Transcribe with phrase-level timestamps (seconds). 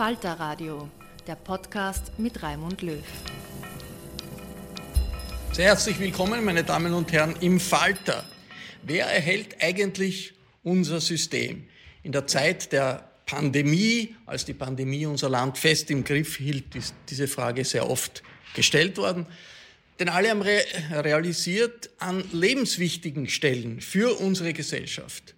[0.00, 0.88] Falter Radio,
[1.26, 3.04] der Podcast mit Raimund Löw.
[5.52, 8.24] Sehr herzlich willkommen, meine Damen und Herren, im Falter.
[8.82, 11.66] Wer erhält eigentlich unser System?
[12.02, 16.94] In der Zeit der Pandemie, als die Pandemie unser Land fest im Griff hielt, ist
[17.10, 18.22] diese Frage sehr oft
[18.54, 19.26] gestellt worden.
[19.98, 20.62] Denn alle haben re
[20.92, 25.34] realisiert, an lebenswichtigen Stellen für unsere Gesellschaft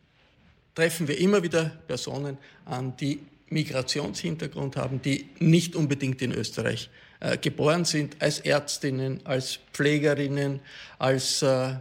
[0.76, 3.18] treffen wir immer wieder Personen an, die
[3.52, 6.90] Migrationshintergrund haben, die nicht unbedingt in Österreich
[7.20, 10.60] äh, geboren sind, als Ärztinnen, als Pflegerinnen,
[10.98, 11.74] als äh,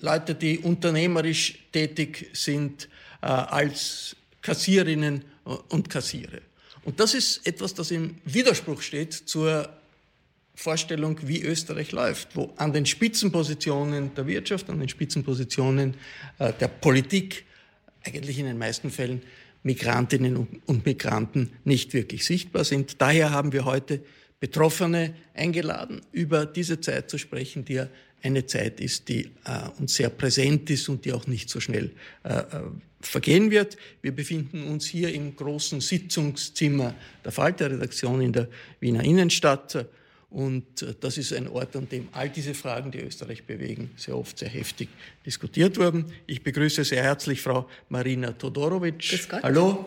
[0.00, 2.88] Leute, die unternehmerisch tätig sind,
[3.22, 5.24] äh, als Kassierinnen
[5.68, 6.42] und Kassiere.
[6.84, 9.68] Und das ist etwas, das im Widerspruch steht zur
[10.54, 15.94] Vorstellung, wie Österreich läuft, wo an den Spitzenpositionen der Wirtschaft, an den Spitzenpositionen
[16.38, 17.44] äh, der Politik
[18.04, 19.22] eigentlich in den meisten Fällen
[19.62, 23.00] Migrantinnen und Migranten nicht wirklich sichtbar sind.
[23.00, 24.00] Daher haben wir heute
[24.38, 27.88] Betroffene eingeladen, über diese Zeit zu sprechen, die ja
[28.22, 31.92] eine Zeit ist, die äh, uns sehr präsent ist und die auch nicht so schnell
[32.24, 32.44] äh, äh
[33.00, 33.76] vergehen wird.
[34.02, 36.94] Wir befinden uns hier im großen Sitzungszimmer
[37.24, 38.48] der Falter-Redaktion in der
[38.80, 39.86] Wiener Innenstadt.
[40.36, 44.14] Und äh, das ist ein Ort, an dem all diese Fragen, die Österreich bewegen, sehr
[44.18, 44.90] oft sehr heftig
[45.24, 46.04] diskutiert wurden.
[46.26, 49.18] Ich begrüße sehr herzlich Frau Marina Todorovic.
[49.42, 49.86] Hallo.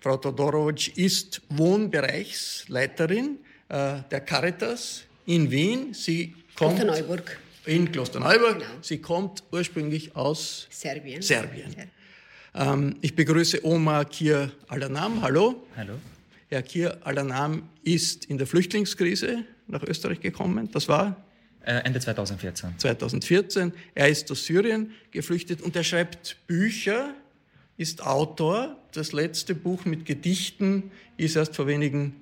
[0.00, 3.38] Frau Todorovic ist Wohnbereichsleiterin
[3.70, 5.94] äh, der Caritas in Wien.
[5.94, 7.38] Sie kommt Klosterneuburg.
[7.64, 8.58] In Klosterneuburg.
[8.58, 8.70] Genau.
[8.82, 11.22] Sie kommt ursprünglich aus Serbien.
[11.22, 11.74] Serbien.
[12.54, 15.22] Ähm, ich begrüße Omar Kir Alanam.
[15.22, 15.66] Hallo.
[15.74, 15.94] Hallo.
[16.50, 20.70] Herr Kir Alanam ist in der Flüchtlingskrise nach Österreich gekommen.
[20.72, 21.16] Das war?
[21.62, 22.78] Äh, Ende 2014.
[22.78, 23.72] 2014.
[23.94, 27.14] Er ist aus Syrien geflüchtet und er schreibt Bücher,
[27.76, 28.76] ist Autor.
[28.92, 32.16] Das letzte Buch mit Gedichten ist erst vor wenigen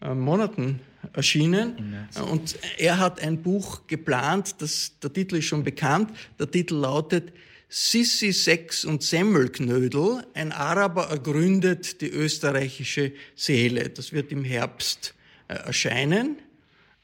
[0.00, 0.80] äh, Monaten
[1.12, 2.06] erschienen.
[2.30, 6.10] Und er hat ein Buch geplant, das, der Titel ist schon bekannt.
[6.38, 7.32] Der Titel lautet
[7.68, 10.24] Sissi, Sex und Semmelknödel.
[10.34, 13.90] Ein Araber ergründet die österreichische Seele.
[13.90, 15.14] Das wird im Herbst
[15.48, 16.36] äh, erscheinen.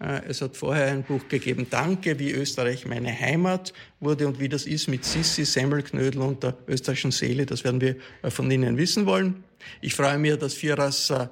[0.00, 4.48] Äh, es hat vorher ein Buch gegeben, Danke, wie Österreich meine Heimat wurde und wie
[4.48, 7.46] das ist mit Sissi, Semmelknödel und der österreichischen Seele.
[7.46, 9.44] Das werden wir äh, von Ihnen wissen wollen.
[9.80, 11.26] Ich freue mich, dass Firas äh,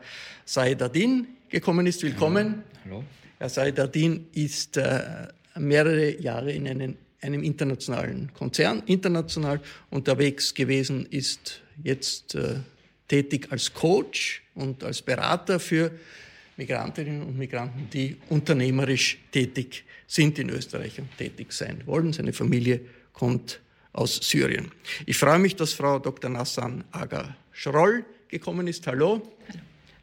[0.44, 2.02] Saidadin gekommen ist.
[2.02, 2.62] Willkommen.
[2.84, 3.04] Hallo.
[3.38, 4.80] Herr Saidadin ist
[5.54, 9.60] mehrere Jahre in einen, einem internationalen Konzern, international
[9.90, 12.36] unterwegs gewesen, ist jetzt
[13.06, 15.92] tätig als Coach und als Berater für
[16.58, 22.12] Migrantinnen und Migranten, die unternehmerisch tätig sind in Österreich und tätig sein wollen.
[22.12, 22.80] Seine Familie
[23.12, 23.60] kommt
[23.92, 24.72] aus Syrien.
[25.06, 26.28] Ich freue mich, dass Frau Dr.
[26.28, 28.86] Nassan Aga Schroll gekommen ist.
[28.86, 29.22] Hallo.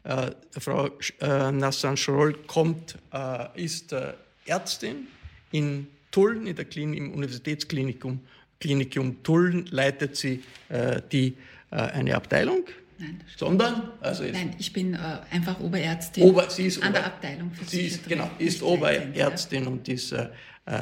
[0.04, 0.28] Hallo.
[0.28, 4.14] Äh, Frau äh, Nassan Schroll kommt, äh, ist äh,
[4.46, 5.08] Ärztin
[5.52, 8.20] in Tulln, in der Klinik, im Universitätsklinikum
[8.60, 11.36] Klinikum Tulln, leitet sie äh, die,
[11.70, 12.64] äh, eine Abteilung
[12.98, 13.90] Nein, sondern?
[14.00, 14.98] Also Nein, ich bin äh,
[15.30, 19.64] einfach Oberärztin Ober, sie ist an Ober, der Abteilung für sie ist, Genau, ist Oberärztin
[19.64, 19.68] ja.
[19.68, 20.28] und ist äh,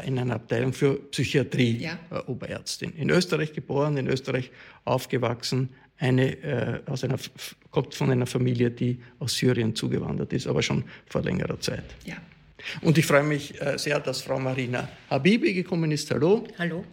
[0.07, 1.99] in einer Abteilung für Psychiatrie ja.
[2.11, 2.93] äh, Oberärztin.
[2.97, 4.51] In Österreich geboren, in Österreich
[4.85, 7.19] aufgewachsen, eine, äh, aus einer,
[7.71, 11.85] kommt von einer Familie, die aus Syrien zugewandert ist, aber schon vor längerer Zeit.
[12.05, 12.17] Ja.
[12.81, 16.11] Und ich freue mich äh, sehr, dass Frau Marina Habibi gekommen ist.
[16.11, 16.47] Hallo.
[16.59, 16.85] Hallo.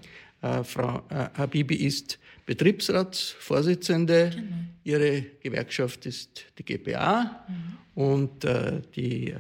[0.42, 4.32] Äh, Frau äh, Habibi ist Betriebsratsvorsitzende.
[4.34, 4.46] Genau.
[4.84, 8.02] Ihre Gewerkschaft ist die GPA mhm.
[8.02, 9.38] und äh, die, äh,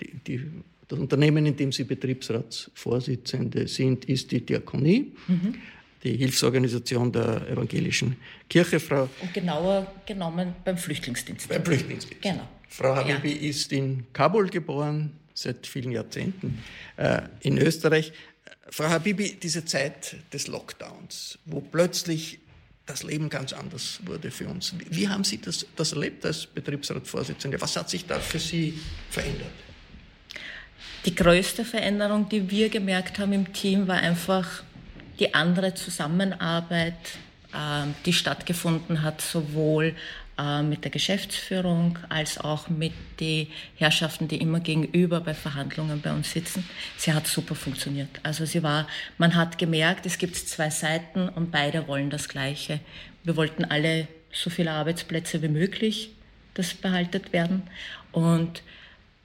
[0.00, 0.50] die, die,
[0.86, 5.12] das Unternehmen, in dem Sie Betriebsratsvorsitzende sind, ist die Diakonie.
[5.26, 5.54] Mhm.
[6.04, 8.16] Die Hilfsorganisation der evangelischen
[8.48, 9.08] Kirche, Frau.
[9.20, 11.48] Und genauer genommen beim Flüchtlingsdienst.
[11.48, 12.22] Beim Flüchtlingsdienst.
[12.22, 12.46] Genau.
[12.68, 13.50] Frau Habibi ja.
[13.50, 16.62] ist in Kabul geboren, seit vielen Jahrzehnten
[16.96, 18.12] äh, in Österreich.
[18.70, 22.40] Frau Habibi, diese Zeit des Lockdowns, wo plötzlich
[22.86, 24.74] das Leben ganz anders wurde für uns.
[24.90, 27.60] Wie haben Sie das, das erlebt als Betriebsratsvorsitzende?
[27.60, 28.78] Was hat sich da für Sie
[29.10, 29.50] verändert?
[31.04, 34.62] Die größte Veränderung, die wir gemerkt haben im Team, war einfach
[35.18, 36.94] die andere Zusammenarbeit,
[37.54, 39.94] ähm, die stattgefunden hat, sowohl
[40.38, 43.46] äh, mit der Geschäftsführung als auch mit den
[43.76, 46.68] Herrschaften, die immer gegenüber bei Verhandlungen bei uns sitzen.
[46.96, 48.08] Sie hat super funktioniert.
[48.22, 48.86] Also sie war,
[49.18, 52.80] man hat gemerkt, es gibt zwei Seiten und beide wollen das Gleiche.
[53.24, 56.10] Wir wollten alle so viele Arbeitsplätze wie möglich,
[56.54, 57.62] das behaltet werden.
[58.12, 58.62] Und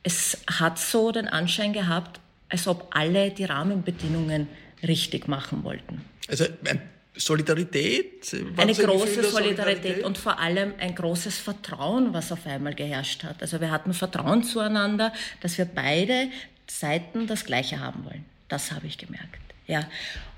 [0.03, 2.19] es hat so den Anschein gehabt,
[2.49, 4.47] als ob alle die Rahmenbedingungen
[4.83, 6.03] richtig machen wollten.
[6.27, 6.81] Also ein
[7.15, 8.33] Solidarität?
[8.55, 13.41] Eine große Solidarität, Solidarität, und vor allem ein großes Vertrauen, was auf einmal geherrscht hat.
[13.41, 16.29] Also wir hatten Vertrauen zueinander, dass wir beide
[16.67, 18.25] Seiten das Gleiche haben wollen.
[18.47, 19.39] Das habe ich gemerkt.
[19.67, 19.87] Ja.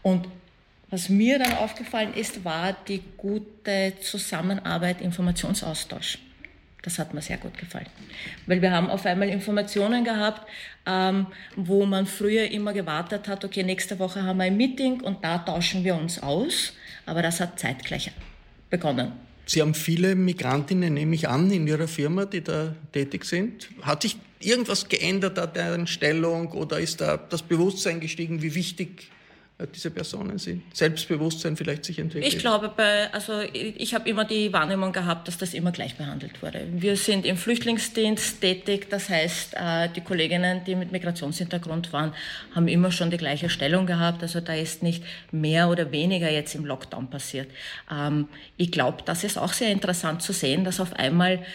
[0.02, 0.28] Und
[0.90, 6.20] was mir dann aufgefallen ist, war die gute Zusammenarbeit, Informationsaustausch.
[6.84, 7.88] Das hat mir sehr gut gefallen.
[8.46, 10.46] Weil wir haben auf einmal Informationen gehabt,
[10.86, 15.24] ähm, wo man früher immer gewartet hat, okay, nächste Woche haben wir ein Meeting und
[15.24, 16.74] da tauschen wir uns aus.
[17.06, 18.12] Aber das hat zeitgleich
[18.70, 19.14] begonnen.
[19.46, 23.70] Sie haben viele Migrantinnen, nehme ich an, in Ihrer Firma, die da tätig sind.
[23.82, 29.10] Hat sich irgendwas geändert an deren Stellung oder ist da das Bewusstsein gestiegen, wie wichtig
[29.68, 30.64] diese Personen sind?
[30.76, 32.34] Selbstbewusstsein vielleicht sich entwickelt?
[32.34, 36.42] Ich glaube, bei, also ich habe immer die Wahrnehmung gehabt, dass das immer gleich behandelt
[36.42, 36.68] wurde.
[36.72, 42.14] Wir sind im Flüchtlingsdienst tätig, das heißt, äh, die Kolleginnen, die mit Migrationshintergrund waren,
[42.56, 44.22] haben immer schon die gleiche Stellung gehabt.
[44.22, 47.50] Also da ist nicht mehr oder weniger jetzt im Lockdown passiert.
[47.92, 48.28] Ähm,
[48.58, 51.46] ich glaube, das ist auch sehr interessant zu sehen, dass auf einmal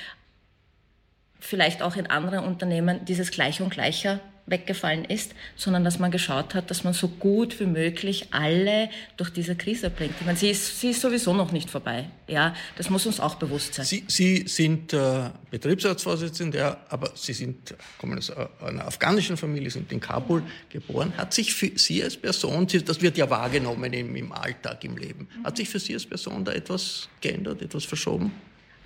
[1.40, 6.54] vielleicht auch in anderen Unternehmen dieses Gleich und Gleicher weggefallen ist, sondern dass man geschaut
[6.54, 10.14] hat, dass man so gut wie möglich alle durch diese Krise bringt.
[10.20, 12.08] Ich meine, sie ist, sie ist sowieso noch nicht vorbei.
[12.26, 13.86] Ja, das muss uns auch bewusst sein.
[13.86, 19.90] Sie, sie sind äh, Betriebsratsvorsitzende, ja, aber Sie sind, kommen aus einer afghanischen Familie, sind
[19.92, 21.12] in Kabul geboren.
[21.16, 25.28] Hat sich für Sie als Person, das wird ja wahrgenommen im, im Alltag, im Leben,
[25.44, 28.32] hat sich für Sie als Person da etwas geändert, etwas verschoben?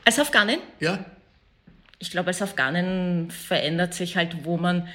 [0.04, 0.58] Als Afghanin?
[0.80, 1.04] Ja.
[1.98, 4.88] Ich glaube, als Afghanin verändert sich halt, wo man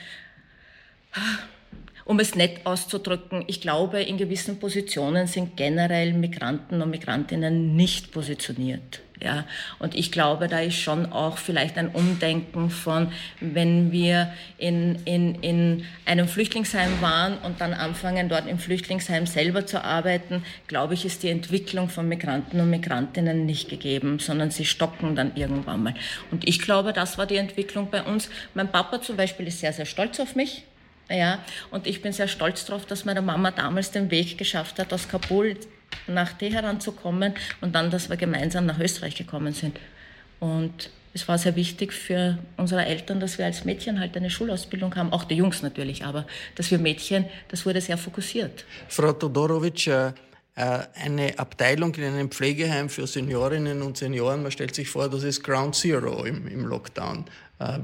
[2.08, 8.12] um es nett auszudrücken, ich glaube, in gewissen Positionen sind generell Migranten und Migrantinnen nicht
[8.12, 9.02] positioniert.
[9.22, 9.46] Ja,
[9.80, 15.36] und ich glaube, da ist schon auch vielleicht ein Umdenken von, wenn wir in, in,
[15.42, 21.04] in einem Flüchtlingsheim waren und dann anfangen, dort im Flüchtlingsheim selber zu arbeiten, glaube ich,
[21.04, 25.96] ist die Entwicklung von Migranten und Migrantinnen nicht gegeben, sondern sie stocken dann irgendwann mal.
[26.30, 28.30] Und ich glaube, das war die Entwicklung bei uns.
[28.54, 30.64] Mein Papa zum Beispiel ist sehr, sehr stolz auf mich.
[31.10, 31.40] Ja,
[31.72, 35.08] und ich bin sehr stolz darauf, dass meine Mama damals den Weg geschafft hat, aus
[35.08, 35.58] Kabul
[36.06, 39.80] nach Teheran zu kommen und dann, dass wir gemeinsam nach Österreich gekommen sind.
[40.40, 44.96] Und es war sehr wichtig für unsere Eltern, dass wir als Mädchen halt eine Schulausbildung
[44.96, 48.66] haben, auch die Jungs natürlich, aber dass wir Mädchen, das wurde sehr fokussiert.
[48.88, 50.12] Frau Todorovic, äh,
[50.58, 55.44] eine Abteilung in einem Pflegeheim für Seniorinnen und Senioren, man stellt sich vor, das ist
[55.44, 57.26] Ground Zero im, im Lockdown.
[57.60, 57.80] Äh,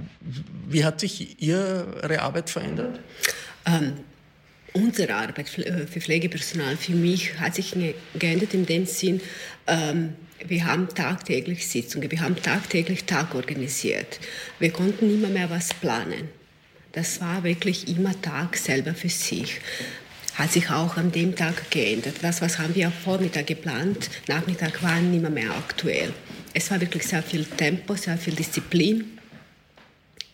[0.68, 3.00] wie hat sich Ihre Arbeit verändert?
[3.66, 3.94] Ähm,
[4.74, 5.64] unsere Arbeit für
[6.02, 7.76] Pflegepersonal, für mich, hat sich
[8.16, 9.22] geändert in dem Sinn,
[9.68, 10.16] ähm,
[10.46, 14.20] wir haben tagtäglich Sitzungen, wir haben tagtäglich Tag organisiert.
[14.60, 16.30] Wir konnten immer mehr was planen.
[16.92, 19.62] Das war wirklich immer Tag selber für sich.
[20.36, 22.16] Hat sich auch an dem Tag geändert.
[22.22, 26.12] Das, was haben wir am Vormittag geplant, Nachmittag war nicht mehr aktuell.
[26.54, 29.20] Es war wirklich sehr viel Tempo, sehr viel Disziplin.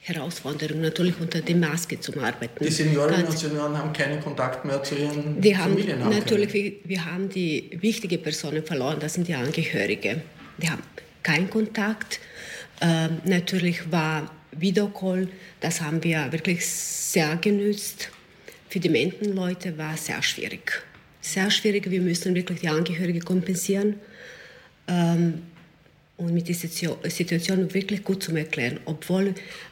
[0.01, 2.63] Herausforderung, natürlich unter der Maske zu arbeiten.
[2.63, 6.03] Die Seniorinnen und Senioren haben keinen Kontakt mehr zu ihren die Familien.
[6.03, 10.21] Haben, natürlich, wir, wir haben die wichtigen Personen verloren, das sind die Angehörigen.
[10.57, 10.81] Die haben
[11.21, 12.19] keinen Kontakt.
[12.81, 15.27] Ähm, natürlich war Videocall,
[15.59, 18.09] das haben wir wirklich sehr genützt.
[18.69, 20.83] Für die Mentenleute war es sehr schwierig.
[21.21, 23.95] Sehr schwierig, wir müssen wirklich die Angehörigen kompensieren.
[24.87, 25.41] Ähm,
[26.17, 29.27] und mit dieser Situation wirklich gut zu erklären, obwohl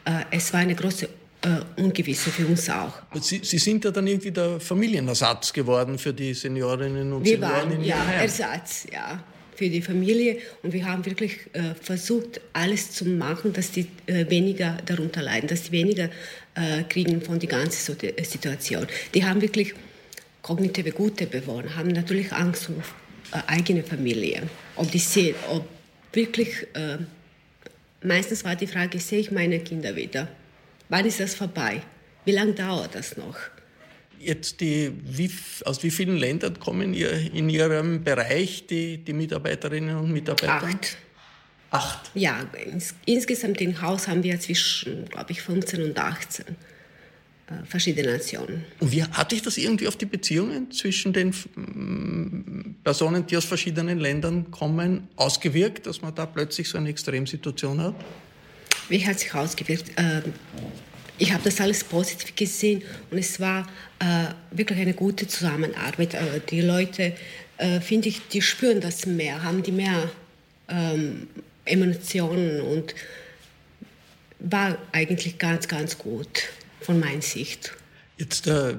[0.06, 1.10] äh, es war eine große
[1.42, 2.94] äh, Ungewisse für uns auch.
[3.20, 7.54] Sie, Sie, sind ja dann irgendwie der Familienersatz geworden für die Seniorinnen und wir Senioren
[7.54, 8.04] waren, in ja.
[8.14, 9.22] Ersatz, ja,
[9.58, 10.38] für die Familie.
[10.62, 15.48] Und wir haben wirklich äh, versucht, alles zu machen, dass die äh, weniger darunter leiden,
[15.48, 16.10] dass die weniger
[16.56, 18.88] äh, kriegen von der ganzen Situation.
[19.14, 19.74] Die haben wirklich
[20.44, 22.76] kognitive gute Bewohner, haben natürlich Angst um
[23.32, 24.44] äh, eigene Familie.
[24.76, 25.68] Ob die sehen, ob
[26.14, 26.98] wirklich, äh,
[28.02, 30.28] meistens war die Frage, sehe ich meine Kinder wieder?
[30.90, 31.82] Wann ist das vorbei?
[32.26, 33.38] Wie lange dauert das noch?
[34.20, 35.32] Jetzt die, wie,
[35.66, 40.68] aus wie vielen Ländern kommen ihr in Ihrem Bereich die, die Mitarbeiterinnen und Mitarbeiter?
[40.68, 40.98] Acht.
[41.70, 42.12] Acht?
[42.14, 48.14] Ja, ins, insgesamt im Haus haben wir zwischen, glaube ich, 15 und 18 äh, verschiedene
[48.14, 48.66] Nationen.
[48.80, 51.34] Und wie hat sich das irgendwie auf die Beziehungen zwischen den
[52.84, 57.96] Personen, die aus verschiedenen Ländern kommen, ausgewirkt, dass man da plötzlich so eine Extremsituation hat?
[58.90, 59.92] Wie hat sich ausgewirkt?
[59.98, 60.34] Ähm,
[61.18, 63.68] ich habe das alles positiv gesehen und es war
[64.00, 66.14] äh, wirklich eine gute Zusammenarbeit.
[66.14, 67.14] Äh, die Leute,
[67.82, 70.12] finde ich, die spüren das mehr, haben die mehr
[70.70, 71.28] ähm,
[71.66, 72.94] Emotionen und
[74.38, 76.50] war eigentlich ganz, ganz gut
[76.82, 77.74] von meiner Sicht.
[78.18, 78.76] Jetzt äh,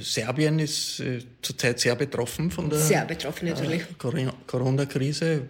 [0.00, 3.82] Serbien ist äh, zurzeit sehr betroffen von der sehr betroffen, natürlich.
[3.82, 5.42] Äh, Corona-Krise.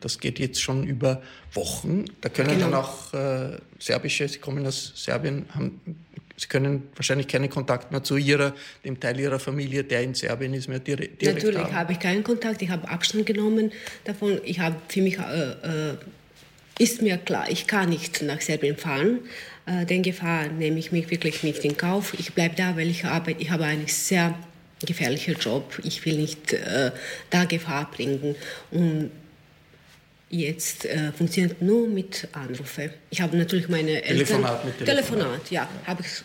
[0.00, 1.22] Das geht jetzt schon über
[1.52, 2.04] Wochen.
[2.20, 2.70] Da können genau.
[2.70, 5.80] dann auch äh, serbische, Sie kommen aus Serbien, haben,
[6.36, 10.52] Sie können wahrscheinlich keinen Kontakt mehr zu ihrer, dem Teil Ihrer Familie, der in Serbien
[10.54, 11.74] ist, mehr direkt, direkt Natürlich haben.
[11.74, 12.60] habe ich keinen Kontakt.
[12.62, 13.72] Ich habe Abstand genommen
[14.04, 14.40] davon.
[14.44, 15.96] Ich habe für mich äh, äh,
[16.78, 19.20] ist mir klar, ich kann nicht nach Serbien fahren.
[19.66, 22.14] Äh, den Gefahr nehme ich mich wirklich nicht in Kauf.
[22.18, 23.40] Ich bleibe da, weil ich arbeite.
[23.40, 24.34] Ich habe einen sehr
[24.84, 25.80] gefährlichen Job.
[25.82, 26.90] Ich will nicht äh,
[27.30, 28.36] da Gefahr bringen.
[28.70, 29.10] Und
[30.28, 32.90] jetzt äh, funktioniert nur mit Anrufe.
[33.10, 34.26] Ich habe natürlich meine Eltern.
[34.26, 35.06] Telefonat mit Telefonat.
[35.06, 35.68] Telefonat, ja.
[35.86, 36.24] Habe ich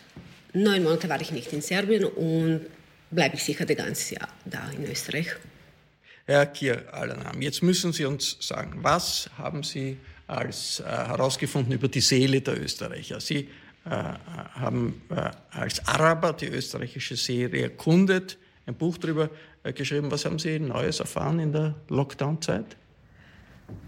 [0.52, 2.66] neun Monate war ich nicht in Serbien und
[3.10, 5.28] bleibe ich sicher das ganze Jahr da in Österreich.
[6.26, 9.96] Herr Kier Alanam, jetzt müssen Sie uns sagen, was haben Sie
[10.30, 13.20] als äh, herausgefunden über die Seele der Österreicher.
[13.20, 13.48] Sie
[13.84, 19.30] äh, haben äh, als Araber die österreichische Seele erkundet, ein Buch darüber
[19.62, 20.10] äh, geschrieben.
[20.10, 22.76] Was haben Sie Neues erfahren in der Lockdown-Zeit?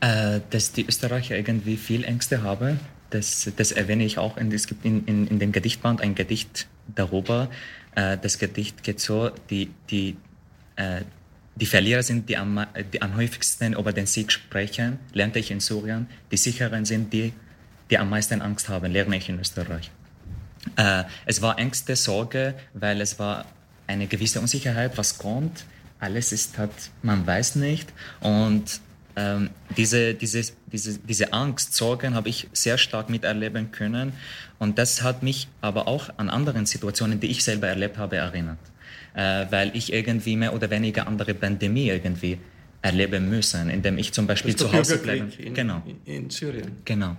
[0.01, 2.81] Äh, dass die Österreicher irgendwie viel Ängste haben.
[3.11, 4.37] Das, das erwähne ich auch.
[4.37, 7.51] es gibt in, in, in dem Gedichtband ein Gedicht darüber.
[7.95, 10.17] Äh, das Gedicht geht so, die, die,
[11.57, 15.61] die Verlierer sind die am, die am häufigsten über den Sieg sprechen, lernte ich in
[15.61, 16.07] Syrien.
[16.31, 17.33] Die Sicheren sind die,
[17.91, 19.91] die am meisten Angst haben, lerne ich in Österreich.
[20.77, 23.45] Äh, es war Ängste, Sorge, weil es war
[23.87, 25.65] eine gewisse Unsicherheit, was kommt.
[25.99, 27.93] Alles ist halt, man weiß nicht.
[28.21, 28.81] Und
[29.15, 34.15] ähm, diese, diese, diese, diese Angst, Sorgen habe ich sehr stark miterleben können.
[34.59, 38.59] Und das hat mich aber auch an anderen Situationen, die ich selber erlebt habe, erinnert
[39.15, 42.39] äh, weil ich irgendwie mehr oder weniger andere Pandemie irgendwie
[42.83, 45.31] erleben müssen, indem ich zum Beispiel zu Hause bleibe.
[45.39, 45.83] In, genau.
[46.05, 46.73] in Syrien.
[46.85, 47.17] Genau.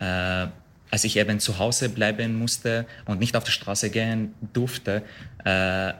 [0.00, 0.46] Äh,
[0.90, 5.02] als ich eben zu Hause bleiben musste und nicht auf die Straße gehen durfte.
[5.44, 5.92] Äh,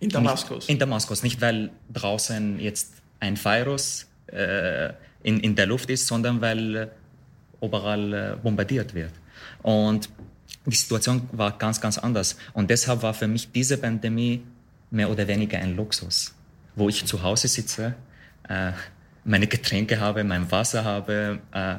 [0.00, 0.64] in Damaskus?
[0.64, 4.88] Nicht, in Damaskus, nicht weil draußen jetzt ein Virus äh,
[5.22, 6.90] in, in der Luft ist, sondern weil
[7.60, 9.12] überall äh, bombardiert wird.
[9.62, 10.08] Und
[10.70, 12.36] die Situation war ganz, ganz anders.
[12.52, 14.42] Und deshalb war für mich diese Pandemie
[14.90, 16.34] mehr oder weniger ein Luxus,
[16.76, 17.94] wo ich zu Hause sitze,
[18.48, 18.72] äh,
[19.24, 21.74] meine Getränke habe, mein Wasser habe, äh,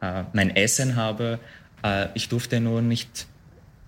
[0.00, 1.38] äh, mein Essen habe.
[1.82, 3.26] Äh, ich durfte nur nicht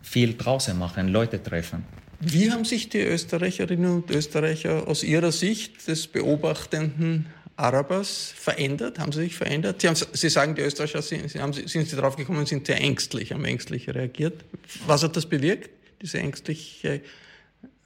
[0.03, 1.85] viel draußen machen, Leute treffen.
[2.21, 7.27] Wie haben sich die Österreicherinnen und Österreicher aus Ihrer Sicht des beobachtenden
[7.61, 8.99] Arabers verändert?
[8.99, 9.81] Haben sie sich verändert?
[9.81, 13.33] Sie, haben, sie sagen, die Österreicher sind, haben, sind sie drauf gekommen, sind sehr ängstlich,
[13.33, 14.45] haben ängstlich reagiert.
[14.87, 17.03] Was hat das bewirkt, diese ängstliche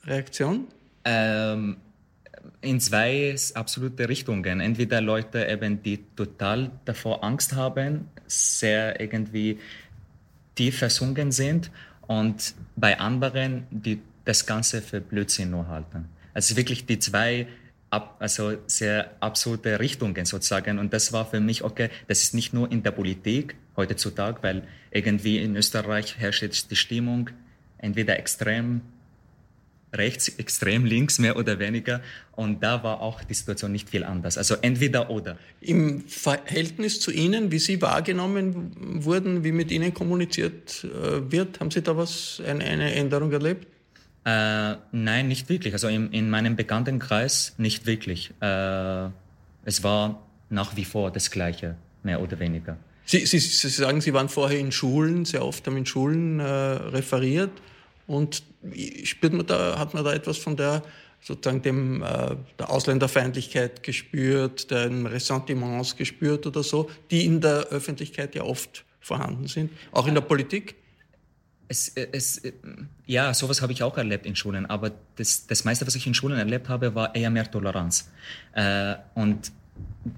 [0.05, 0.69] Reaktion?
[1.05, 1.77] Ähm,
[2.61, 4.61] in zwei absolute Richtungen.
[4.61, 9.59] Entweder Leute eben, die total davor Angst haben, sehr irgendwie
[10.55, 11.71] tief versunken sind
[12.07, 16.07] und bei anderen, die das Ganze für Blödsinn nur halten.
[16.33, 17.47] Also wirklich die zwei
[18.19, 20.79] also sehr absurde Richtungen sozusagen.
[20.79, 24.63] Und das war für mich, okay, das ist nicht nur in der Politik heutzutage, weil
[24.91, 27.31] irgendwie in Österreich herrscht jetzt die Stimmung
[27.79, 28.81] entweder extrem
[29.93, 32.01] rechts, extrem links, mehr oder weniger.
[32.33, 34.37] Und da war auch die Situation nicht viel anders.
[34.39, 35.39] Also entweder oder.
[35.61, 38.73] Im Verhältnis zu Ihnen, wie Sie wahrgenommen
[39.05, 43.69] wurden, wie mit Ihnen kommuniziert äh, wird, haben Sie da was, eine, eine Änderung erlebt?
[44.25, 45.75] Äh, nein, nicht wirklich.
[45.75, 48.31] Also in, in meinem Bekanntenkreis nicht wirklich.
[48.41, 49.09] Äh,
[49.65, 52.77] es war nach wie vor das Gleiche, mehr oder weniger.
[53.07, 56.45] Sie, Sie, Sie sagen, Sie waren vorher in Schulen, sehr oft haben in Schulen äh,
[56.45, 57.51] referiert.
[58.07, 58.43] Und
[59.05, 60.83] spürt man da, hat man da etwas von der
[61.21, 68.35] sozusagen dem, äh, der Ausländerfeindlichkeit gespürt, den Ressentiments gespürt oder so, die in der Öffentlichkeit
[68.35, 70.77] ja oft vorhanden sind, auch in der Politik?
[71.75, 72.41] Es, es,
[73.05, 76.15] ja, sowas habe ich auch erlebt in Schulen, aber das, das meiste, was ich in
[76.15, 78.11] Schulen erlebt habe, war eher mehr Toleranz.
[78.53, 79.51] Äh, und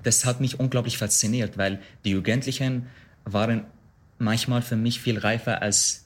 [0.02, 2.88] das hat mich unglaublich fasziniert, weil die Jugendlichen
[3.24, 3.64] waren
[4.18, 6.04] manchmal für mich viel reifer als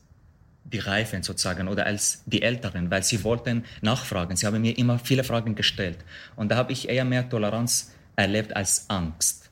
[0.62, 4.36] die Reifen sozusagen oder als die Älteren, weil sie wollten nachfragen.
[4.36, 5.98] Sie haben mir immer viele Fragen gestellt.
[6.36, 9.50] Und da habe ich eher mehr Toleranz erlebt als Angst.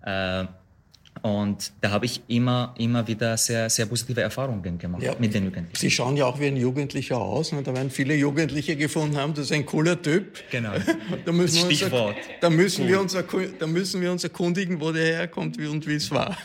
[0.00, 0.46] Äh,
[1.22, 5.44] und da habe ich immer, immer wieder sehr, sehr positive Erfahrungen gemacht ja, mit den
[5.44, 5.76] Jugendlichen.
[5.76, 7.52] Sie schauen ja auch wie ein Jugendlicher aus.
[7.52, 7.62] Ne?
[7.62, 10.42] Da werden viele Jugendliche gefunden haben, das ist ein cooler Typ.
[10.50, 10.72] Genau.
[11.24, 12.16] da müssen das Stichwort.
[12.16, 12.88] Uns, da, müssen cool.
[12.88, 13.16] wir uns,
[13.58, 16.36] da müssen wir uns erkundigen, wo der herkommt und wie es war.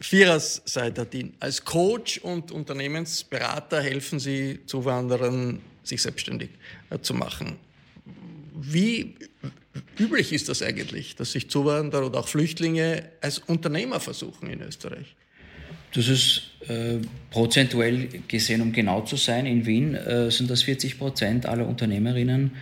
[0.00, 1.34] Vierers Seidardin.
[1.38, 6.50] Als Coach und Unternehmensberater helfen Sie Zuwanderern, sich selbstständig
[6.88, 7.56] äh, zu machen.
[8.54, 9.14] Wie
[9.98, 15.14] üblich ist das eigentlich, dass sich Zuwanderer oder auch Flüchtlinge als Unternehmer versuchen in Österreich?
[15.94, 16.98] Das ist äh,
[17.30, 22.52] prozentuell gesehen, um genau zu sein, in Wien äh, sind das 40 Prozent aller Unternehmerinnen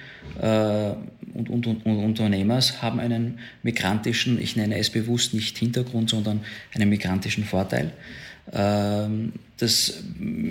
[0.41, 0.93] äh,
[1.35, 6.88] und, und, und, Unternehmers haben einen migrantischen, ich nenne es bewusst nicht Hintergrund, sondern einen
[6.88, 7.92] migrantischen Vorteil.
[8.53, 10.05] Ähm, das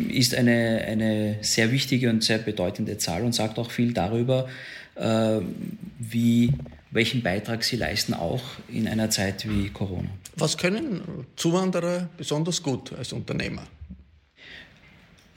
[0.09, 4.49] ist eine, eine sehr wichtige und sehr bedeutende Zahl und sagt auch viel darüber,
[4.95, 6.53] wie,
[6.91, 10.09] welchen Beitrag sie leisten, auch in einer Zeit wie Corona.
[10.37, 11.01] Was können
[11.35, 13.67] Zuwanderer besonders gut als Unternehmer?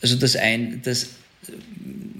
[0.00, 1.10] Also das ein, das,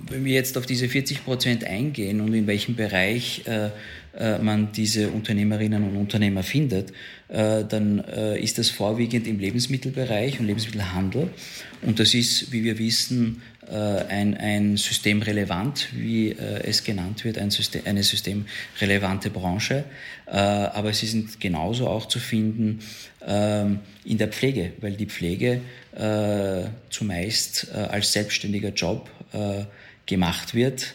[0.09, 3.71] wenn wir jetzt auf diese 40 Prozent eingehen und in welchem Bereich äh,
[4.17, 6.93] äh, man diese Unternehmerinnen und Unternehmer findet,
[7.29, 11.31] äh, dann äh, ist das vorwiegend im Lebensmittelbereich und Lebensmittelhandel.
[11.83, 17.83] Und das ist, wie wir wissen, ein, ein systemrelevant, wie es genannt wird, ein System,
[17.85, 19.85] eine systemrelevante Branche.
[20.27, 22.81] Aber sie sind genauso auch zu finden
[23.27, 25.61] ähm, in der Pflege, weil die Pflege
[26.91, 29.11] zumeist als selbstständiger Job
[30.07, 30.95] gemacht wird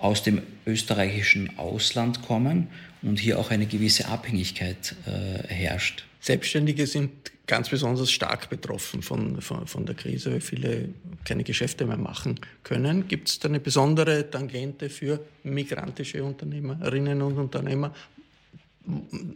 [0.00, 2.68] aus dem österreichischen Ausland kommen
[3.02, 6.04] und hier auch eine gewisse Abhängigkeit äh, herrscht.
[6.20, 7.10] Selbstständige sind
[7.46, 10.90] ganz besonders stark betroffen von, von, von der Krise, weil viele
[11.24, 13.08] keine Geschäfte mehr machen können.
[13.08, 17.94] Gibt es da eine besondere Tangente für migrantische Unternehmerinnen und Unternehmer,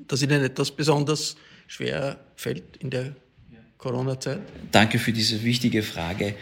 [0.07, 3.17] dass ihnen etwas besonders schwer fällt in der
[3.79, 4.41] Corona-Zeit?
[4.71, 6.35] Danke für diese wichtige Frage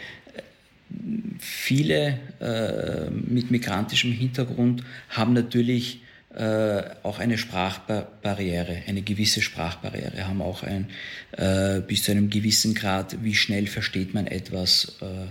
[1.39, 6.01] viele äh, mit migrantischem Hintergrund haben natürlich
[6.35, 10.87] äh, auch eine Sprachbarriere, eine gewisse Sprachbarriere, haben auch ein,
[11.33, 14.97] äh, bis zu einem gewissen Grad, wie schnell versteht man etwas.
[15.01, 15.27] Äh,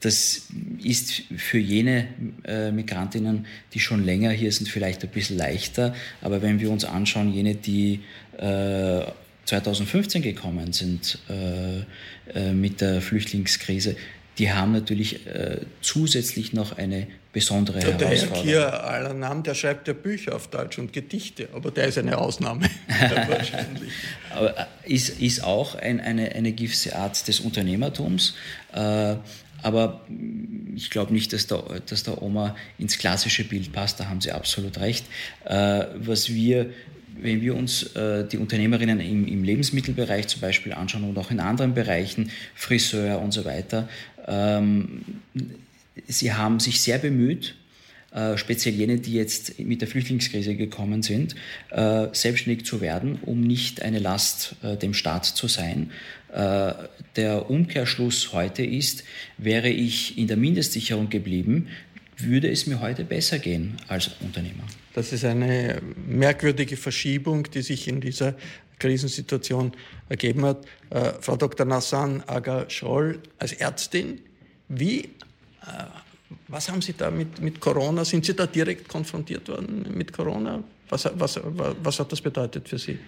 [0.00, 0.48] das
[0.82, 2.08] ist für jene
[2.44, 5.94] äh, Migrantinnen, die schon länger hier sind, vielleicht ein bisschen leichter.
[6.22, 8.00] Aber wenn wir uns anschauen, jene, die
[8.38, 13.96] 2015 äh, gekommen sind äh, mit der Flüchtlingskrise,
[14.40, 18.46] die haben natürlich äh, zusätzlich noch eine besondere der, Herausforderung.
[18.46, 21.88] Der Herr Kier aller Namen, der schreibt ja Bücher auf Deutsch und Gedichte, aber der
[21.88, 22.66] ist eine Ausnahme
[23.28, 23.92] wahrscheinlich.
[24.34, 28.34] Aber äh, ist, ist auch ein, eine, eine gewisse Art des Unternehmertums.
[28.72, 29.16] Äh,
[29.62, 30.00] aber
[30.74, 34.32] ich glaube nicht, dass der, dass der Oma ins klassische Bild passt, da haben Sie
[34.32, 35.04] absolut recht.
[35.44, 36.70] Äh, was wir
[37.22, 41.40] wenn wir uns äh, die Unternehmerinnen im, im, Lebensmittelbereich zum Beispiel anschauen und auch in
[41.40, 43.88] anderen Bereichen, Friseur und so weiter,
[46.06, 47.56] sie haben sich sehr bemüht,
[48.12, 51.36] äh, speziell jene, die jetzt mit der Flüchtlingskrise gekommen sind,
[51.70, 55.90] äh, selbstständig zu werden, um nicht eine Last äh, dem Staat zu sein.
[57.16, 59.02] Der Umkehrschluss heute ist,
[59.36, 61.66] wäre ich in der Mindestsicherung geblieben,
[62.16, 64.62] würde es mir heute besser gehen als Unternehmer.
[64.94, 68.36] Das ist eine merkwürdige Verschiebung, die sich in dieser
[68.80, 69.72] Krisensituation
[70.08, 70.66] ergeben hat.
[70.90, 71.64] Äh, Frau Dr.
[71.64, 74.20] Nassan Aga-Schroll als Ärztin,
[74.68, 75.08] wie, äh,
[76.48, 78.04] was haben Sie da mit, mit Corona?
[78.04, 80.64] Sind Sie da direkt konfrontiert worden mit Corona?
[80.88, 82.98] Was, was, was hat das bedeutet für Sie?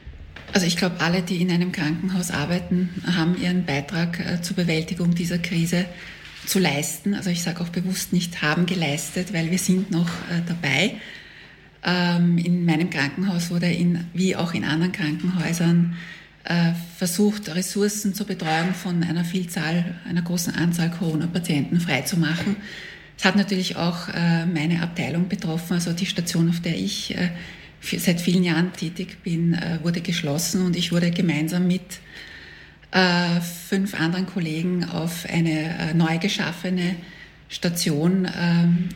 [0.52, 5.14] Also ich glaube, alle, die in einem Krankenhaus arbeiten, haben ihren Beitrag äh, zur Bewältigung
[5.14, 5.86] dieser Krise
[6.46, 7.14] zu leisten.
[7.14, 10.96] Also ich sage auch bewusst nicht haben geleistet, weil wir sind noch äh, dabei.
[11.84, 15.96] Ähm, in meinem Krankenhaus wurde in, wie auch in anderen Krankenhäusern
[16.44, 22.56] äh, versucht, Ressourcen zur Betreuung von einer Vielzahl, einer großen Anzahl Corona-Patienten freizumachen.
[23.18, 27.30] Es hat natürlich auch äh, meine Abteilung betroffen, also die Station, auf der ich äh,
[27.80, 31.82] seit vielen Jahren tätig bin, wurde geschlossen und ich wurde gemeinsam mit
[33.68, 36.94] fünf anderen Kollegen auf eine neu geschaffene
[37.48, 38.88] Station ähm,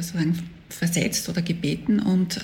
[0.00, 0.38] sozusagen
[0.74, 2.40] versetzt oder gebeten und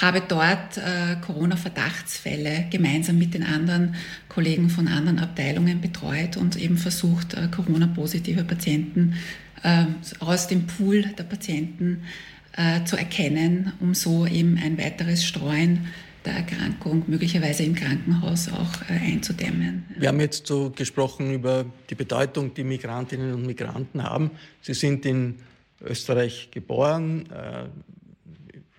[0.00, 0.80] habe dort
[1.24, 3.94] Corona-Verdachtsfälle gemeinsam mit den anderen
[4.28, 9.14] Kollegen von anderen Abteilungen betreut und eben versucht, Corona-positive Patienten
[10.20, 12.04] aus dem Pool der Patienten
[12.54, 15.86] äh, zu erkennen, um so eben ein weiteres Streuen
[16.26, 19.84] der Erkrankung möglicherweise im Krankenhaus auch äh, einzudämmen.
[19.96, 24.32] Wir haben jetzt so gesprochen über die Bedeutung, die Migrantinnen und Migranten haben.
[24.60, 25.36] Sie sind in
[25.82, 27.28] Österreich geboren.
[27.30, 27.64] Äh,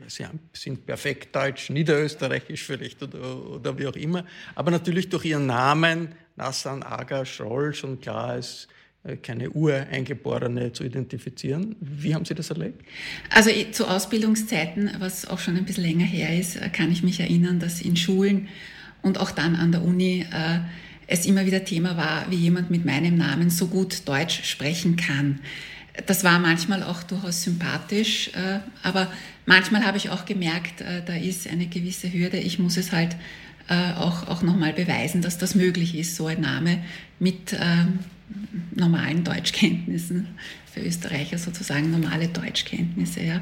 [0.08, 4.26] Sie sind perfekt deutsch, niederösterreichisch vielleicht oder, oder wie auch immer.
[4.54, 8.68] Aber natürlich durch Ihren Namen, Nassan Aga Schroll, schon klar ist,
[9.04, 11.76] äh, keine Ureingeborene zu identifizieren.
[11.80, 12.86] Wie haben Sie das erlebt?
[13.30, 17.20] Also zu Ausbildungszeiten, was auch schon ein bisschen länger her ist, äh, kann ich mich
[17.20, 18.48] erinnern, dass in Schulen
[19.02, 20.60] und auch dann an der Uni äh,
[21.08, 25.42] es immer wieder Thema war, wie jemand mit meinem Namen so gut Deutsch sprechen kann.
[26.08, 29.12] Das war manchmal auch durchaus sympathisch, äh, aber
[29.46, 32.38] manchmal habe ich auch gemerkt, äh, da ist eine gewisse Hürde.
[32.38, 33.16] Ich muss es halt
[33.70, 36.84] äh, auch, auch nochmal beweisen, dass das möglich ist, so ein Name
[37.20, 38.00] mit ähm,
[38.76, 40.28] normalen Deutschkenntnissen,
[40.74, 43.22] für Österreicher sozusagen normale Deutschkenntnisse.
[43.22, 43.42] Ja.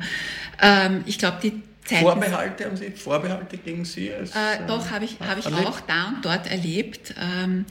[0.62, 1.54] Ähm, ich glaube, die
[1.86, 4.14] Zeiten, Vorbehalte haben Sie Vorbehalte gegen Sie?
[4.14, 4.34] Als,
[4.68, 7.16] doch, habe ich, hab ich auch da und dort erlebt.
[7.20, 7.66] Ähm,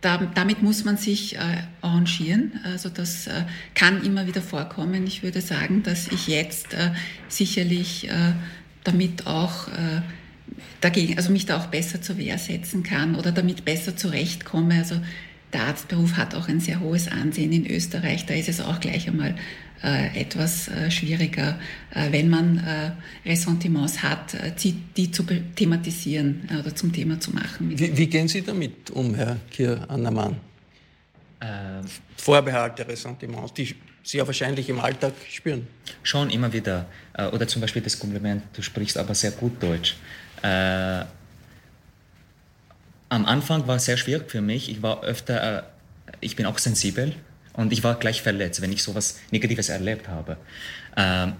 [0.00, 1.38] da, damit muss man sich äh,
[1.82, 2.60] arrangieren.
[2.64, 5.06] Also das äh, kann immer wieder vorkommen.
[5.06, 6.90] Ich würde sagen, dass ich jetzt äh,
[7.28, 8.32] sicherlich äh,
[8.84, 10.00] damit auch äh,
[10.80, 14.74] dagegen, also mich da auch besser zur Wehr setzen kann oder damit besser zurechtkomme.
[14.76, 15.00] Also
[15.52, 18.24] der Arztberuf hat auch ein sehr hohes Ansehen in Österreich.
[18.24, 19.34] Da ist es auch gleich einmal
[19.82, 21.58] etwas äh, schwieriger,
[21.94, 24.52] äh, wenn man äh, Ressentiments hat, äh,
[24.96, 27.78] die, zu thematisieren äh, oder zum Thema zu machen.
[27.78, 30.36] Wie, wie, gehen Sie damit um, Herr Kier-Annermann?
[31.40, 31.84] Ähm,
[32.16, 35.66] Vorbehalte, Ressentiments, die Sie ja wahrscheinlich im Alltag spüren.
[36.02, 36.86] Schon immer wieder.
[37.32, 39.94] Oder zum Beispiel das Kompliment, du sprichst aber sehr gut Deutsch.
[43.10, 44.70] Am Anfang war es sehr schwierig für mich.
[44.70, 45.62] Ich war öfter, äh,
[46.20, 47.14] ich bin auch sensibel
[47.60, 50.38] und ich war gleich verletzt, wenn ich sowas Negatives erlebt habe.
[50.96, 51.34] Ähm,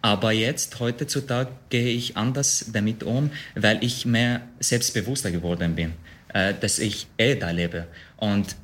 [0.00, 5.92] aber jetzt, heutzutage, gehe ich anders damit um, weil ich mehr selbstbewusster geworden bin,
[6.34, 7.86] äh, dass ich eh da lebe.
[8.16, 8.56] Und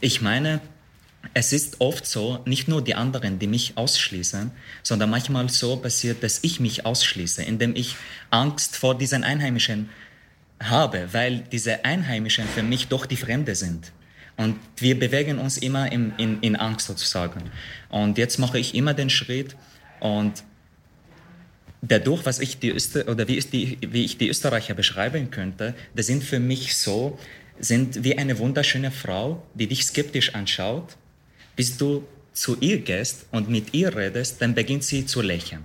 [0.00, 0.60] ich meine,
[1.34, 4.52] es ist oft so, nicht nur die anderen, die mich ausschließen,
[4.84, 7.96] sondern manchmal so passiert, dass ich mich ausschließe, indem ich
[8.30, 9.88] Angst vor diesen Einheimischen
[10.62, 13.90] habe, weil diese Einheimischen für mich doch die Fremde sind.
[14.36, 17.50] Und wir bewegen uns immer in, in, in Angst sozusagen.
[17.88, 19.54] Und jetzt mache ich immer den Schritt
[20.00, 20.42] und
[21.88, 26.06] dadurch, was ich die Öster oder wie, die, wie ich die Österreicher beschreiben könnte, das
[26.06, 27.18] sind für mich so,
[27.58, 30.96] sind wie eine wunderschöne Frau, die dich skeptisch anschaut,
[31.56, 35.64] bis du zu ihr gehst und mit ihr redest, dann beginnt sie zu lächeln.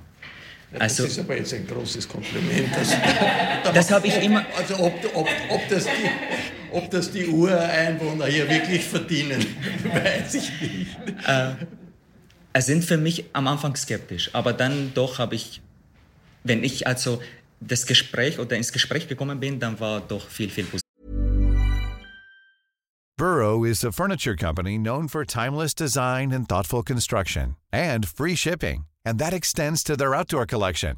[0.72, 2.70] Ja, das also, ist aber jetzt ein großes Kompliment.
[3.64, 4.46] Das, das habe ich immer.
[4.56, 9.46] Also ob, ob, ob, das die, ob das die Ureinwohner hier wirklich verdienen,
[9.84, 10.98] weiß ich nicht.
[11.28, 11.54] Äh,
[12.54, 15.62] es sind für mich am Anfang skeptisch, aber dann doch habe ich,
[16.44, 17.22] wenn ich also
[17.60, 20.82] das Gespräch oder ins Gespräch gekommen bin, dann war doch viel, viel positiv.
[23.18, 28.86] Burrow is a furniture company known for timeless design and thoughtful construction and free shipping.
[29.10, 30.98] and that extends to their outdoor collection.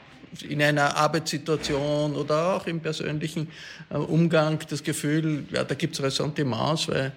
[0.47, 3.49] in einer Arbeitssituation oder auch im persönlichen
[3.89, 7.11] äh, Umgang das Gefühl, ja, da gibt es Ressentiments, weil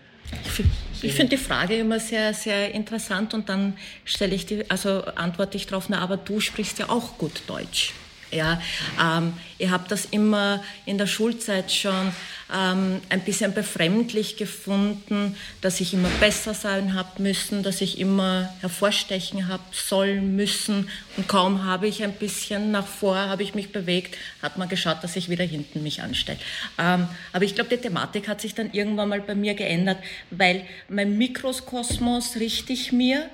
[1.03, 5.57] ich finde die Frage immer sehr, sehr interessant und dann stelle ich die, also antworte
[5.57, 7.93] ich darauf, na, aber du sprichst ja auch gut Deutsch.
[8.35, 8.61] Ja,
[9.01, 12.13] ähm, ich habe das immer in der Schulzeit schon
[12.53, 18.53] ähm, ein bisschen befremdlich gefunden, dass ich immer besser sein habe müssen, dass ich immer
[18.61, 20.89] hervorstechen habe sollen müssen.
[21.17, 24.99] Und kaum habe ich ein bisschen nach vor, habe ich mich bewegt, hat man geschaut,
[25.03, 26.39] dass ich wieder hinten mich anstelle.
[26.77, 29.99] Ähm, aber ich glaube, die Thematik hat sich dann irgendwann mal bei mir geändert,
[30.31, 33.31] weil mein Mikrokosmos richte ich mir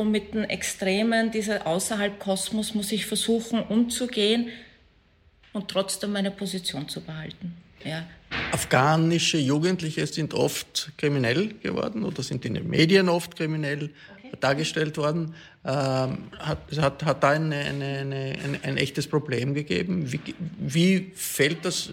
[0.00, 4.48] und mit den Extremen dieser außerhalb Kosmos muss ich versuchen umzugehen
[5.52, 7.54] und trotzdem meine Position zu behalten.
[7.84, 8.06] Ja.
[8.50, 14.32] Afghanische Jugendliche sind oft kriminell geworden oder sind in den Medien oft kriminell okay.
[14.40, 15.34] dargestellt worden.
[15.66, 20.10] Ähm, hat, hat, hat da eine, eine, eine, ein echtes Problem gegeben?
[20.10, 20.20] Wie,
[20.58, 21.92] wie fällt das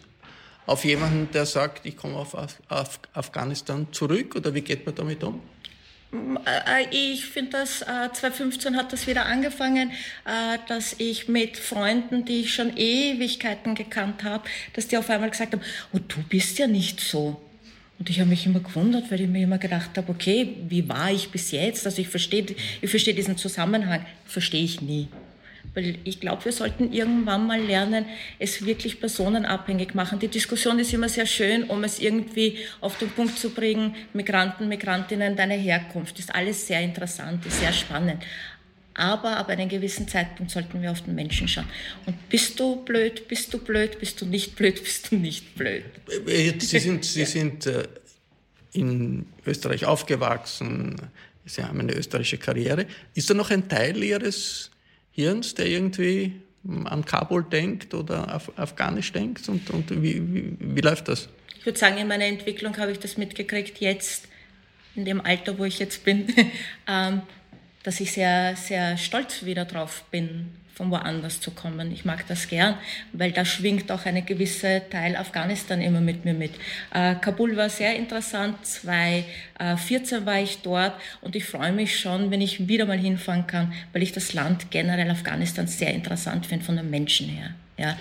[0.65, 2.35] auf jemanden, der sagt, ich komme auf,
[2.69, 5.41] auf Afghanistan zurück oder wie geht man damit um?
[6.11, 9.91] Äh, ich finde, dass 2015 hat das wieder angefangen,
[10.25, 14.43] äh, dass ich mit Freunden, die ich schon Ewigkeiten gekannt habe,
[14.73, 17.41] dass die auf einmal gesagt haben, oh, du bist ja nicht so.
[17.99, 21.11] Und ich habe mich immer gewundert, weil ich mir immer gedacht habe, okay, wie war
[21.11, 21.85] ich bis jetzt?
[21.85, 22.45] Also ich verstehe
[22.81, 25.07] ich versteh diesen Zusammenhang, verstehe ich nie.
[25.73, 28.05] Weil ich glaube, wir sollten irgendwann mal lernen,
[28.39, 30.19] es wirklich personenabhängig machen.
[30.19, 33.95] Die Diskussion ist immer sehr schön, um es irgendwie auf den Punkt zu bringen.
[34.13, 38.23] Migranten, Migrantinnen, deine Herkunft ist alles sehr interessant, ist sehr spannend.
[38.97, 41.67] Aber ab einem gewissen Zeitpunkt sollten wir auf den Menschen schauen.
[42.07, 45.83] Und bist du blöd, bist du blöd, bist du nicht blöd, bist du nicht blöd.
[46.59, 47.87] Sie sind, Sie sind äh,
[48.73, 50.95] in Österreich aufgewachsen,
[51.45, 52.87] Sie haben eine österreichische Karriere.
[53.13, 54.71] Ist da noch ein Teil Ihres
[55.17, 56.33] Hirns, der irgendwie
[56.85, 59.49] an Kabul denkt oder auf Afghanisch denkt?
[59.49, 61.27] Und, und wie, wie, wie läuft das?
[61.57, 64.27] Ich würde sagen, in meiner Entwicklung habe ich das mitgekriegt, jetzt
[64.95, 66.27] in dem Alter, wo ich jetzt bin,
[66.87, 67.23] ähm,
[67.81, 71.91] dass ich sehr, sehr stolz wieder drauf bin, von woanders zu kommen.
[71.91, 72.75] Ich mag das gern,
[73.11, 76.51] weil da schwingt auch eine gewisse Teil Afghanistan immer mit mir mit.
[76.93, 82.29] Äh, Kabul war sehr interessant, 2014 äh, war ich dort und ich freue mich schon,
[82.29, 86.63] wenn ich wieder mal hinfahren kann, weil ich das Land generell Afghanistan sehr interessant finde
[86.63, 87.55] von den Menschen her.
[87.77, 87.97] Ja.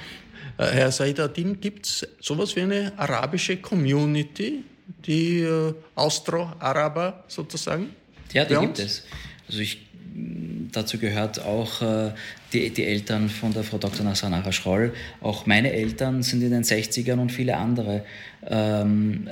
[0.58, 4.64] Äh, Herr Saidadin, gibt es sowas wie eine arabische Community,
[5.06, 7.96] die äh, Austro-Araber sozusagen?
[8.34, 9.04] Ja, die gibt es.
[9.48, 9.85] Also ich
[10.76, 12.12] dazu gehört auch äh,
[12.52, 14.04] die, die, Eltern von der Frau Dr.
[14.04, 14.92] Nassanara Schroll.
[15.20, 18.04] Auch meine Eltern sind in den 60ern und viele andere.
[18.46, 19.28] Ähm,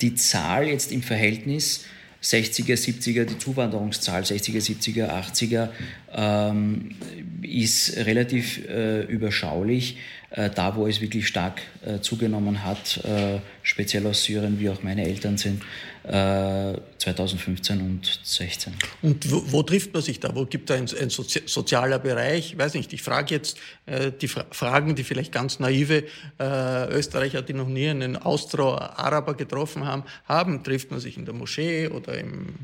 [0.00, 1.84] die Zahl jetzt im Verhältnis
[2.22, 5.68] 60er, 70er, die Zuwanderungszahl 60er, 70er, 80er
[6.14, 6.94] ähm,
[7.42, 9.98] ist relativ äh, überschaulich.
[10.36, 14.82] Äh, da, wo es wirklich stark äh, zugenommen hat, äh, speziell aus Syrien, wie auch
[14.82, 15.62] meine Eltern sind,
[16.06, 18.74] 2015 und 2016.
[19.00, 20.36] Und wo, wo, trifft man sich da?
[20.36, 22.52] Wo gibt es ein, ein Sozi sozialer Bereich?
[22.52, 26.04] Ich weiß nicht, ich frage jetzt äh, die Fra Fragen, die vielleicht ganz naive
[26.38, 30.62] äh, Österreicher, die noch nie einen Austro-Araber getroffen haben, haben.
[30.62, 32.54] Trifft man sich in der Moschee oder im,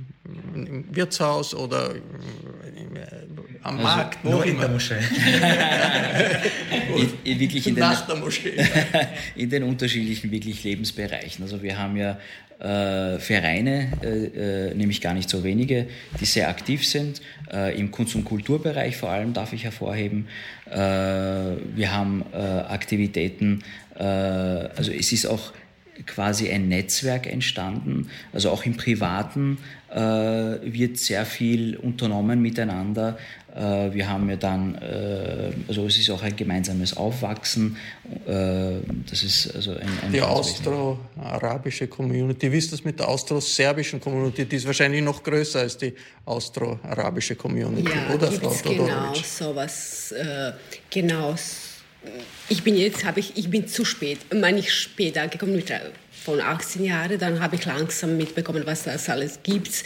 [0.54, 3.24] im Wirtshaus oder im, äh,
[3.62, 4.24] am also Markt?
[4.24, 4.94] Nur in der Moschee.
[7.24, 8.52] in, wirklich in Nach den, der Moschee.
[9.36, 11.42] in den unterschiedlichen wirklich Lebensbereichen.
[11.42, 12.18] Also wir haben ja
[12.60, 15.86] äh, Vereine, äh, äh, nämlich gar nicht so wenige,
[16.20, 17.22] die sehr aktiv sind.
[17.52, 20.28] Äh, Im Kunst- und Kulturbereich vor allem darf ich hervorheben.
[20.66, 23.62] Äh, wir haben äh, Aktivitäten,
[23.94, 25.52] also es ist auch
[26.06, 28.08] quasi ein Netzwerk entstanden.
[28.32, 29.58] Also auch im Privaten
[29.92, 33.18] wird sehr viel unternommen miteinander.
[33.54, 37.76] Äh, wir haben ja dann, äh, also es ist auch ein gemeinsames Aufwachsen.
[38.26, 44.00] Äh, das ist also ein, ein Die austro-arabische Community, wie ist das mit der austro-serbischen
[44.00, 44.44] Community?
[44.44, 50.12] Die ist wahrscheinlich noch größer als die austro-arabische Community, ja, oder Frau Genau, sowas.
[50.12, 50.52] Äh,
[50.88, 51.34] genau.
[52.48, 55.72] Ich bin jetzt, habe ich, ich bin zu spät, meine ich später gekommen mit
[56.24, 59.84] von 18 Jahren, dann habe ich langsam mitbekommen, was das alles gibt.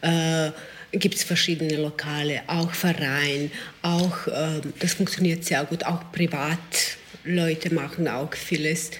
[0.00, 0.50] Äh,
[0.92, 3.50] gibt es verschiedene Lokale, auch Verein,
[3.82, 8.92] auch äh, das funktioniert sehr gut, auch Privatleute machen auch vieles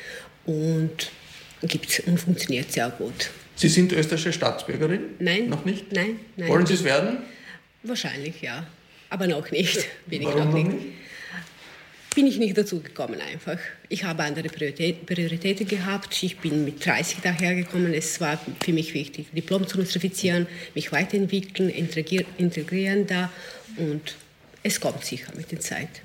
[0.45, 1.11] und
[1.63, 3.31] gibt's und funktioniert sehr gut.
[3.57, 5.01] Sie sind österreichische Staatsbürgerin?
[5.21, 5.49] Nein.
[5.49, 5.93] Noch nicht?
[5.93, 6.19] Nein.
[6.37, 7.19] nein Wollen Sie es werden?
[7.85, 8.67] Wahrscheinlich ja,
[9.11, 9.87] aber noch nicht.
[10.07, 10.73] Bin Warum ich noch nicht.
[10.73, 10.87] nicht?
[12.15, 13.59] Bin ich nicht dazu gekommen einfach.
[13.89, 16.23] Ich habe andere Prioritäten gehabt.
[16.23, 17.93] Ich bin mit 30 dahergekommen.
[17.93, 23.31] Es war für mich wichtig, Diplom zu nostrifizieren, mich weiterentwickeln, integrieren da
[23.77, 24.17] und
[24.63, 26.03] es kommt sicher mit der Zeit.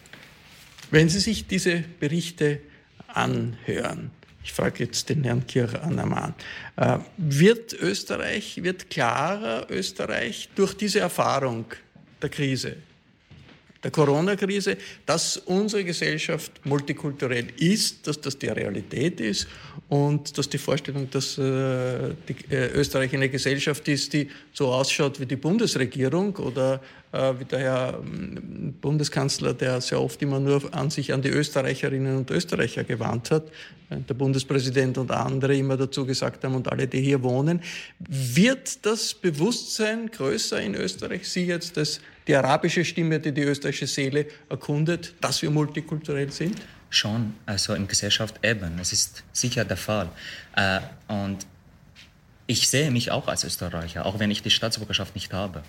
[0.91, 2.59] Wenn Sie sich diese Berichte
[3.07, 4.11] anhören,
[4.43, 6.33] ich frage jetzt den Herrn Kircher Annaman,
[6.75, 11.65] äh, wird Österreich, wird klarer Österreich durch diese Erfahrung
[12.21, 12.77] der Krise?
[13.83, 19.47] Der Corona-Krise, dass unsere Gesellschaft multikulturell ist, dass das die Realität ist
[19.87, 25.19] und dass die Vorstellung, dass äh, die, äh, Österreich eine Gesellschaft ist, die so ausschaut
[25.19, 26.81] wie die Bundesregierung oder
[27.13, 31.29] äh, wie der Herr ähm, Bundeskanzler, der sehr oft immer nur an sich an die
[31.29, 33.43] Österreicherinnen und Österreicher gewandt hat,
[33.89, 37.61] der Bundespräsident und andere immer dazu gesagt haben und alle, die hier wohnen.
[38.07, 41.27] Wird das Bewusstsein größer in Österreich?
[41.27, 46.61] Sie jetzt als die arabische Stimme, die die österreichische Seele erkundet, dass wir multikulturell sind?
[46.91, 48.77] Schon, also in Gesellschaft eben.
[48.79, 50.09] Es ist sicher der Fall.
[50.55, 51.47] Äh, und
[52.45, 55.63] ich sehe mich auch als Österreicher, auch wenn ich die Staatsbürgerschaft nicht habe.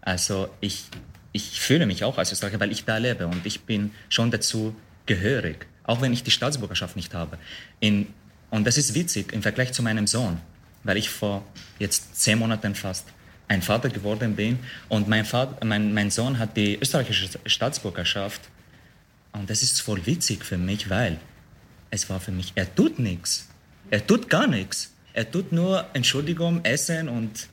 [0.00, 0.84] Also ich,
[1.32, 4.74] ich fühle mich auch als Österreicher, weil ich da lebe und ich bin schon dazu
[5.04, 7.36] gehörig, auch wenn ich die Staatsbürgerschaft nicht habe.
[7.80, 8.06] In,
[8.50, 10.40] und das ist witzig im Vergleich zu meinem Sohn,
[10.82, 11.44] weil ich vor
[11.78, 13.04] jetzt zehn Monaten fast
[13.48, 18.40] ein Vater geworden bin und mein, Vater, mein, mein Sohn hat die österreichische Staatsbürgerschaft.
[19.32, 21.18] Und das ist voll witzig für mich, weil
[21.90, 23.48] es war für mich, er tut nichts.
[23.90, 24.92] Er tut gar nichts.
[25.12, 27.48] Er tut nur Entschuldigung, Essen und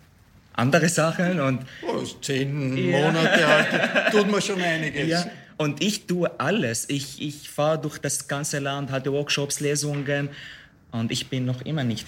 [0.53, 1.39] andere Sachen.
[1.39, 2.99] Und oh, zehn ja.
[2.99, 3.67] Monate alt,
[4.11, 5.07] tut man schon einiges.
[5.07, 5.25] Ja.
[5.57, 6.89] Und ich tue alles.
[6.89, 10.29] Ich, ich fahre durch das ganze Land, hatte Workshops, Lesungen
[10.91, 12.07] und ich bin noch immer nicht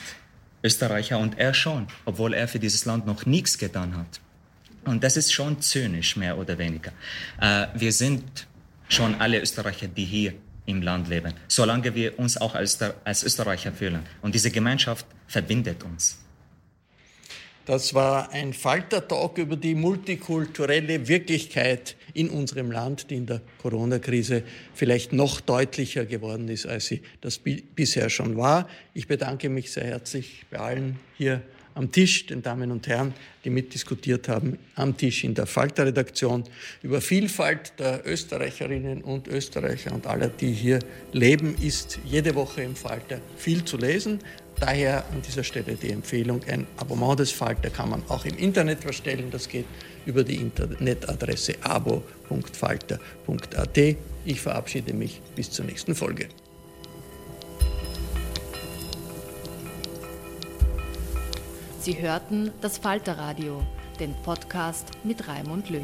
[0.66, 4.20] Österreicher und er schon, obwohl er für dieses Land noch nichts getan hat.
[4.86, 6.92] Und das ist schon zynisch, mehr oder weniger.
[7.40, 8.48] Äh, wir sind
[8.90, 10.34] schon alle Österreicher, die hier
[10.66, 14.04] im Land leben, solange wir uns auch als, als Österreicher fühlen.
[14.22, 16.20] Und diese Gemeinschaft verbindet uns.
[17.66, 24.44] Das war ein Falter-Talk über die multikulturelle Wirklichkeit in unserem Land, die in der Corona-Krise
[24.74, 28.68] vielleicht noch deutlicher geworden ist, als sie das bisher schon war.
[28.94, 31.42] Ich bedanke mich sehr herzlich bei allen hier
[31.76, 36.46] am Tisch, den Damen und Herren, die mitdiskutiert haben, am Tisch in der Falter-Redaktion
[36.82, 40.80] über Vielfalt der Österreicherinnen und Österreicher und aller, die hier
[41.12, 44.20] leben, ist jede Woche im Falter viel zu lesen.
[44.58, 48.80] Daher an dieser Stelle die Empfehlung, ein Abonnement des Falter kann man auch im Internet
[48.80, 49.28] verstellen.
[49.30, 49.66] Das geht
[50.06, 52.98] über die Internetadresse abo.falter.at.
[54.26, 56.30] Ich verabschiede mich bis zur nächsten Folge.
[61.80, 63.62] Sie hörten das Falterradio,
[64.00, 65.84] den Podcast mit Raimund Löw.